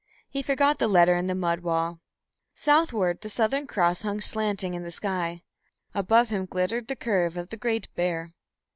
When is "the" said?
0.79-0.87, 1.27-1.35, 3.21-3.29, 4.81-4.89, 6.87-6.95, 7.51-7.57